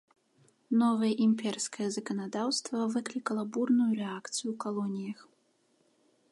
Новае 0.83 1.09
імперскае 1.25 1.87
заканадаўства 1.97 2.89
выклікала 2.95 3.43
бурную 3.57 3.91
рэакцыю 4.03 4.47
ў 4.53 4.55
калоніях. 4.65 5.19